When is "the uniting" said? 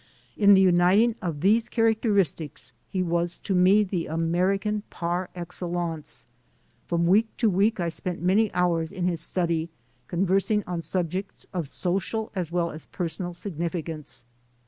0.55-1.13